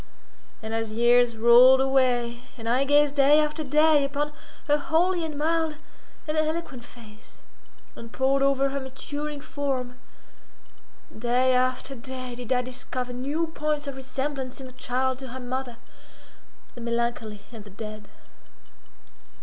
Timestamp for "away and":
1.79-2.67